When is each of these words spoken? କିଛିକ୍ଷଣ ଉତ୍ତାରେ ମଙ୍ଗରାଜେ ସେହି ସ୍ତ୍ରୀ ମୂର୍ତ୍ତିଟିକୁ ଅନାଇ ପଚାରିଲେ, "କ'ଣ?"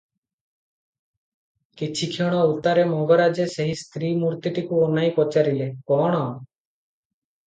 କିଛିକ୍ଷଣ 1.81 2.39
ଉତ୍ତାରେ 2.53 2.85
ମଙ୍ଗରାଜେ 2.91 3.45
ସେହି 3.55 3.75
ସ୍ତ୍ରୀ 3.81 4.09
ମୂର୍ତ୍ତିଟିକୁ 4.23 4.81
ଅନାଇ 4.87 5.13
ପଚାରିଲେ, 5.19 5.69
"କ'ଣ?" 5.93 6.23